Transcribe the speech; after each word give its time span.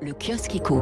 Le 0.00 0.12
kiosque 0.12 0.54
éco 0.54 0.80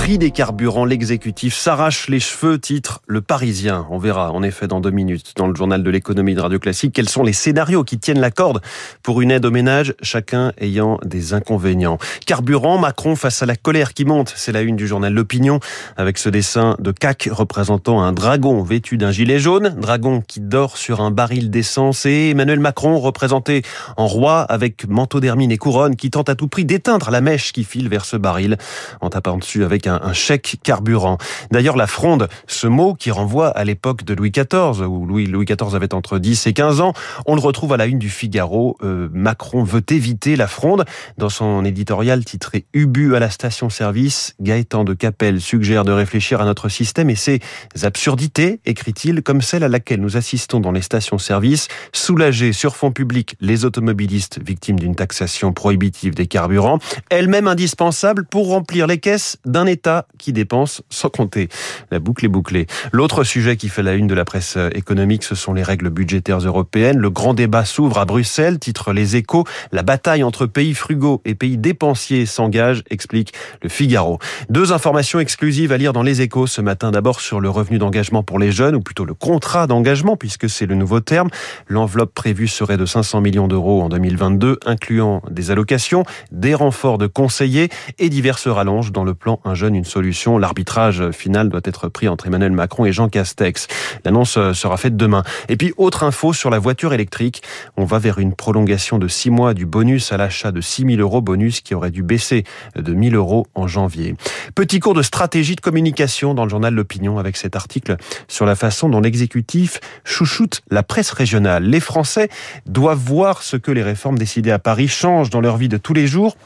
prix 0.00 0.16
des 0.16 0.30
carburants, 0.30 0.86
l'exécutif 0.86 1.54
s'arrache 1.54 2.08
les 2.08 2.20
cheveux, 2.20 2.58
titre 2.58 3.02
Le 3.06 3.20
Parisien. 3.20 3.86
On 3.90 3.98
verra 3.98 4.32
en 4.32 4.42
effet 4.42 4.66
dans 4.66 4.80
deux 4.80 4.90
minutes 4.90 5.34
dans 5.36 5.46
le 5.46 5.54
journal 5.54 5.82
de 5.82 5.90
l'économie 5.90 6.34
de 6.34 6.40
Radio 6.40 6.58
Classique 6.58 6.94
quels 6.94 7.10
sont 7.10 7.22
les 7.22 7.34
scénarios 7.34 7.84
qui 7.84 7.98
tiennent 7.98 8.18
la 8.18 8.30
corde 8.30 8.62
pour 9.02 9.20
une 9.20 9.30
aide 9.30 9.44
aux 9.44 9.50
ménages, 9.50 9.94
chacun 10.00 10.54
ayant 10.58 10.98
des 11.04 11.34
inconvénients. 11.34 11.98
Carburant, 12.24 12.78
Macron 12.78 13.14
face 13.14 13.42
à 13.42 13.46
la 13.46 13.56
colère 13.56 13.92
qui 13.92 14.06
monte, 14.06 14.32
c'est 14.34 14.52
la 14.52 14.62
une 14.62 14.74
du 14.74 14.86
journal 14.86 15.12
L'Opinion 15.12 15.60
avec 15.98 16.16
ce 16.16 16.30
dessin 16.30 16.76
de 16.78 16.92
CAC 16.92 17.28
représentant 17.30 18.00
un 18.00 18.12
dragon 18.12 18.62
vêtu 18.62 18.96
d'un 18.96 19.10
gilet 19.10 19.38
jaune, 19.38 19.74
dragon 19.76 20.22
qui 20.26 20.40
dort 20.40 20.78
sur 20.78 21.02
un 21.02 21.10
baril 21.10 21.50
d'essence 21.50 22.06
et 22.06 22.30
Emmanuel 22.30 22.60
Macron 22.60 22.98
représenté 22.98 23.60
en 23.98 24.06
roi 24.06 24.40
avec 24.40 24.88
manteau 24.88 25.20
d'hermine 25.20 25.52
et 25.52 25.58
couronne 25.58 25.94
qui 25.94 26.08
tente 26.08 26.30
à 26.30 26.36
tout 26.36 26.48
prix 26.48 26.64
d'éteindre 26.64 27.10
la 27.10 27.20
mèche 27.20 27.52
qui 27.52 27.64
file 27.64 27.90
vers 27.90 28.06
ce 28.06 28.16
baril 28.16 28.56
en 29.02 29.10
tapant 29.10 29.36
dessus 29.36 29.62
avec 29.62 29.86
un 29.86 29.89
un, 29.90 30.12
chèque 30.12 30.58
carburant. 30.62 31.18
D'ailleurs, 31.50 31.76
la 31.76 31.86
fronde, 31.86 32.28
ce 32.46 32.66
mot 32.66 32.94
qui 32.94 33.10
renvoie 33.10 33.48
à 33.48 33.64
l'époque 33.64 34.04
de 34.04 34.14
Louis 34.14 34.30
XIV, 34.30 34.86
où 34.86 35.06
Louis, 35.06 35.26
Louis 35.26 35.44
XIV 35.44 35.74
avait 35.74 35.94
entre 35.94 36.18
10 36.18 36.46
et 36.46 36.52
15 36.52 36.80
ans, 36.80 36.92
on 37.26 37.34
le 37.34 37.40
retrouve 37.40 37.72
à 37.72 37.76
la 37.76 37.86
une 37.86 37.98
du 37.98 38.10
Figaro. 38.10 38.76
Euh, 38.82 39.08
Macron 39.12 39.62
veut 39.62 39.82
éviter 39.90 40.36
la 40.36 40.46
fronde. 40.46 40.84
Dans 41.18 41.28
son 41.28 41.64
éditorial 41.64 42.24
titré 42.24 42.66
Ubu 42.72 43.14
à 43.14 43.18
la 43.18 43.30
station-service, 43.30 44.34
Gaëtan 44.40 44.84
de 44.84 44.94
Capelle 44.94 45.40
suggère 45.40 45.84
de 45.84 45.92
réfléchir 45.92 46.40
à 46.40 46.44
notre 46.44 46.68
système 46.68 47.10
et 47.10 47.14
ses 47.14 47.40
absurdités, 47.82 48.60
écrit-il, 48.66 49.22
comme 49.22 49.42
celle 49.42 49.64
à 49.64 49.68
laquelle 49.68 50.00
nous 50.00 50.16
assistons 50.16 50.60
dans 50.60 50.72
les 50.72 50.82
stations-service, 50.82 51.68
soulager 51.92 52.52
sur 52.52 52.76
fond 52.76 52.92
public 52.92 53.36
les 53.40 53.64
automobilistes 53.64 54.40
victimes 54.44 54.78
d'une 54.78 54.94
taxation 54.94 55.52
prohibitive 55.52 56.14
des 56.14 56.26
carburants, 56.26 56.78
elle-même 57.10 57.48
indispensable 57.48 58.24
pour 58.24 58.48
remplir 58.48 58.86
les 58.86 58.98
caisses 58.98 59.38
d'un 59.44 59.66
État 59.66 59.79
qui 60.18 60.32
dépense 60.32 60.82
sans 60.90 61.08
compter. 61.08 61.48
La 61.90 61.98
boucle 61.98 62.24
est 62.24 62.28
bouclée. 62.28 62.66
L'autre 62.92 63.24
sujet 63.24 63.56
qui 63.56 63.68
fait 63.68 63.82
la 63.82 63.94
une 63.94 64.06
de 64.06 64.14
la 64.14 64.24
presse 64.24 64.58
économique, 64.74 65.24
ce 65.24 65.34
sont 65.34 65.52
les 65.52 65.62
règles 65.62 65.90
budgétaires 65.90 66.38
européennes. 66.38 66.98
Le 66.98 67.10
grand 67.10 67.34
débat 67.34 67.64
s'ouvre 67.64 67.98
à 67.98 68.04
Bruxelles, 68.04 68.58
titre 68.58 68.92
Les 68.92 69.16
Échos. 69.16 69.44
La 69.72 69.82
bataille 69.82 70.22
entre 70.22 70.46
pays 70.46 70.74
frugaux 70.74 71.20
et 71.24 71.34
pays 71.34 71.56
dépensiers 71.56 72.26
s'engage, 72.26 72.82
explique 72.90 73.32
le 73.62 73.68
Figaro. 73.68 74.18
Deux 74.48 74.72
informations 74.72 75.20
exclusives 75.20 75.72
à 75.72 75.76
lire 75.76 75.92
dans 75.92 76.02
Les 76.02 76.20
Échos 76.20 76.46
ce 76.46 76.60
matin. 76.60 76.90
D'abord 76.90 77.20
sur 77.20 77.40
le 77.40 77.50
revenu 77.50 77.78
d'engagement 77.78 78.22
pour 78.22 78.38
les 78.38 78.52
jeunes, 78.52 78.74
ou 78.76 78.80
plutôt 78.80 79.04
le 79.04 79.14
contrat 79.14 79.66
d'engagement, 79.66 80.16
puisque 80.16 80.48
c'est 80.48 80.66
le 80.66 80.74
nouveau 80.74 81.00
terme. 81.00 81.28
L'enveloppe 81.68 82.14
prévue 82.14 82.48
serait 82.48 82.76
de 82.76 82.86
500 82.86 83.20
millions 83.20 83.48
d'euros 83.48 83.82
en 83.82 83.88
2022, 83.88 84.58
incluant 84.66 85.22
des 85.30 85.50
allocations, 85.50 86.04
des 86.32 86.54
renforts 86.54 86.98
de 86.98 87.06
conseillers 87.06 87.68
et 87.98 88.08
diverses 88.08 88.48
rallonges 88.48 88.92
dans 88.92 89.04
le 89.04 89.14
plan 89.14 89.40
Un 89.44 89.54
jeune 89.54 89.69
une 89.74 89.84
solution. 89.84 90.38
L'arbitrage 90.38 91.10
final 91.10 91.48
doit 91.48 91.60
être 91.64 91.88
pris 91.88 92.08
entre 92.08 92.26
Emmanuel 92.26 92.52
Macron 92.52 92.84
et 92.84 92.92
Jean 92.92 93.08
Castex. 93.08 93.68
L'annonce 94.04 94.36
euh, 94.36 94.52
sera 94.52 94.76
faite 94.76 94.96
demain. 94.96 95.22
Et 95.48 95.56
puis, 95.56 95.72
autre 95.76 96.04
info 96.04 96.32
sur 96.32 96.50
la 96.50 96.58
voiture 96.58 96.92
électrique. 96.92 97.42
On 97.76 97.84
va 97.84 97.98
vers 97.98 98.18
une 98.18 98.34
prolongation 98.34 98.98
de 98.98 99.08
six 99.08 99.30
mois 99.30 99.54
du 99.54 99.66
bonus 99.66 100.12
à 100.12 100.16
l'achat 100.16 100.52
de 100.52 100.60
6 100.60 100.84
000 100.96 101.00
euros, 101.00 101.20
bonus 101.20 101.60
qui 101.60 101.74
aurait 101.74 101.90
dû 101.90 102.02
baisser 102.02 102.44
de 102.76 102.94
1 102.94 103.10
000 103.10 103.14
euros 103.14 103.46
en 103.54 103.66
janvier. 103.66 104.14
Petit 104.54 104.80
cours 104.80 104.94
de 104.94 105.02
stratégie 105.02 105.56
de 105.56 105.60
communication 105.60 106.34
dans 106.34 106.44
le 106.44 106.50
journal 106.50 106.74
L'Opinion 106.74 107.18
avec 107.18 107.36
cet 107.36 107.56
article 107.56 107.96
sur 108.28 108.46
la 108.46 108.54
façon 108.54 108.88
dont 108.88 109.00
l'exécutif 109.00 109.80
chouchoute 110.04 110.62
la 110.70 110.82
presse 110.82 111.10
régionale. 111.10 111.64
Les 111.64 111.80
Français 111.80 112.28
doivent 112.66 112.98
voir 112.98 113.42
ce 113.42 113.56
que 113.56 113.70
les 113.70 113.82
réformes 113.82 114.18
décidées 114.18 114.50
à 114.50 114.58
Paris 114.58 114.88
changent 114.88 115.30
dans 115.30 115.40
leur 115.40 115.56
vie 115.56 115.68
de 115.68 115.76
tous 115.76 115.94
les 115.94 116.06
jours 116.06 116.36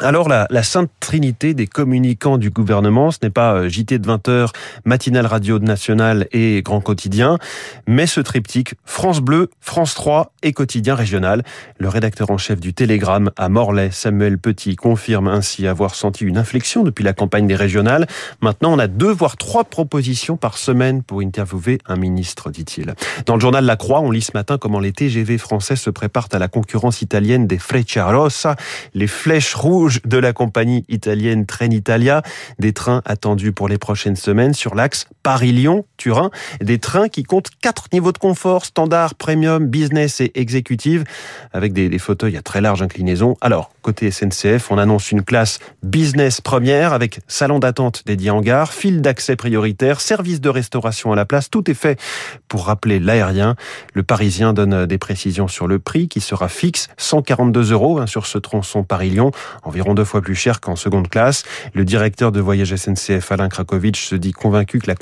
alors 0.00 0.28
la, 0.28 0.46
la, 0.50 0.62
sainte 0.62 0.90
trinité 1.00 1.54
des 1.54 1.66
communicants 1.66 2.38
du 2.38 2.50
gouvernement, 2.50 3.10
ce 3.10 3.18
n'est 3.22 3.30
pas 3.30 3.54
euh, 3.54 3.68
JT 3.68 3.98
de 3.98 4.08
20h, 4.08 4.48
matinale 4.84 5.26
radio 5.26 5.58
nationale 5.58 6.26
et 6.32 6.62
grand 6.62 6.80
quotidien, 6.80 7.38
mais 7.86 8.06
ce 8.06 8.20
triptyque 8.20 8.74
France 8.84 9.20
Bleu, 9.20 9.50
France 9.60 9.94
3 9.94 10.32
et 10.42 10.52
quotidien 10.52 10.94
régional. 10.94 11.42
Le 11.78 11.88
rédacteur 11.88 12.30
en 12.30 12.38
chef 12.38 12.58
du 12.58 12.74
Télégramme 12.74 13.30
à 13.36 13.48
Morlaix, 13.48 13.90
Samuel 13.92 14.38
Petit, 14.38 14.76
confirme 14.76 15.28
ainsi 15.28 15.66
avoir 15.66 15.94
senti 15.94 16.24
une 16.24 16.38
inflexion 16.38 16.82
depuis 16.82 17.04
la 17.04 17.12
campagne 17.12 17.46
des 17.46 17.56
régionales. 17.56 18.06
Maintenant, 18.40 18.72
on 18.72 18.78
a 18.78 18.86
deux 18.86 19.12
voire 19.12 19.36
trois 19.36 19.64
propositions 19.64 20.36
par 20.36 20.58
semaine 20.58 21.02
pour 21.02 21.20
interviewer 21.20 21.78
un 21.86 21.96
ministre, 21.96 22.50
dit-il. 22.50 22.94
Dans 23.26 23.34
le 23.34 23.40
journal 23.40 23.64
La 23.64 23.76
Croix, 23.76 24.00
on 24.00 24.10
lit 24.10 24.22
ce 24.22 24.32
matin 24.34 24.58
comment 24.58 24.80
les 24.80 24.92
TGV 24.92 25.38
français 25.38 25.76
se 25.76 25.90
préparent 25.90 26.28
à 26.32 26.38
la 26.38 26.48
concurrence 26.48 27.02
italienne 27.02 27.46
des 27.46 27.58
Frecciarossa, 27.58 28.56
les 28.94 29.06
flèches 29.06 29.54
rouges 29.54 29.81
de 30.04 30.18
la 30.18 30.32
compagnie 30.32 30.84
italienne 30.88 31.46
Trenitalia. 31.46 32.22
Des 32.58 32.72
trains 32.72 33.02
attendus 33.04 33.52
pour 33.52 33.68
les 33.68 33.78
prochaines 33.78 34.16
semaines 34.16 34.54
sur 34.54 34.74
l'axe 34.74 35.06
Paris-Lyon, 35.22 35.84
Turin. 35.96 36.30
Des 36.60 36.78
trains 36.78 37.08
qui 37.08 37.22
comptent 37.22 37.50
quatre 37.60 37.86
niveaux 37.92 38.12
de 38.12 38.18
confort, 38.18 38.64
standard, 38.64 39.14
premium, 39.14 39.66
business 39.66 40.20
et 40.20 40.32
exécutive, 40.34 41.04
avec 41.52 41.72
des, 41.72 41.98
fauteuils 41.98 42.36
à 42.36 42.42
très 42.42 42.60
large 42.60 42.82
inclinaison. 42.82 43.36
Alors, 43.40 43.70
côté 43.82 44.10
SNCF, 44.10 44.70
on 44.70 44.78
annonce 44.78 45.12
une 45.12 45.22
classe 45.22 45.58
business 45.82 46.40
première 46.40 46.92
avec 46.92 47.20
salon 47.28 47.58
d'attente 47.58 48.02
dédié 48.06 48.30
en 48.30 48.40
gare, 48.40 48.72
file 48.72 49.02
d'accès 49.02 49.36
prioritaire, 49.36 50.00
service 50.00 50.40
de 50.40 50.48
restauration 50.48 51.12
à 51.12 51.16
la 51.16 51.24
place. 51.24 51.50
Tout 51.50 51.70
est 51.70 51.74
fait 51.74 52.00
pour 52.48 52.66
rappeler 52.66 52.98
l'aérien. 52.98 53.56
Le 53.94 54.02
Parisien 54.02 54.52
donne 54.52 54.86
des 54.86 54.98
précisions 54.98 55.48
sur 55.48 55.66
le 55.66 55.78
prix 55.78 56.08
qui 56.08 56.20
sera 56.20 56.48
fixe, 56.48 56.88
142 56.96 57.72
euros 57.72 57.98
hein, 57.98 58.06
sur 58.06 58.26
ce 58.26 58.38
tronçon 58.38 58.82
Paris-Lyon, 58.82 59.30
environ 59.62 59.94
deux 59.94 60.04
fois 60.04 60.20
plus 60.20 60.34
cher 60.34 60.60
qu'en 60.60 60.76
seconde 60.76 61.08
classe. 61.08 61.44
Le 61.74 61.84
directeur 61.84 62.32
de 62.32 62.40
voyage 62.40 62.74
SNCF, 62.74 63.30
Alain 63.32 63.48
Krakowicz, 63.48 63.96
se 63.96 64.14
dit 64.14 64.32
convaincu 64.32 64.78
que 64.78 64.86
la 64.86 64.94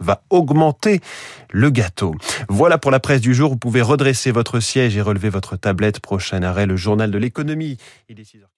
va 0.00 0.22
augmenter 0.30 1.00
le 1.50 1.70
gâteau. 1.70 2.14
Voilà 2.48 2.78
pour 2.78 2.90
la 2.90 3.00
presse 3.00 3.20
du 3.20 3.34
jour. 3.34 3.50
Vous 3.50 3.56
pouvez 3.56 3.82
redresser 3.82 4.30
votre 4.30 4.60
siège 4.60 4.96
et 4.96 5.00
relever 5.00 5.28
votre 5.28 5.56
tablette. 5.56 6.00
Prochain 6.00 6.42
arrêt, 6.42 6.66
le 6.66 6.76
journal 6.76 7.10
de 7.10 7.18
l'économie. 7.18 7.78
Il 8.08 8.20
est 8.20 8.24
6 8.24 8.38
heures. 8.38 8.55